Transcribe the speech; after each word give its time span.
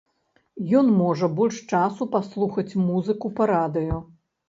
Ён 0.79 0.89
можа 1.01 1.29
больш 1.41 1.61
часу 1.75 2.09
паслухаць 2.17 2.69
музыку 2.91 3.35
па 3.39 3.43
радыё. 3.57 4.05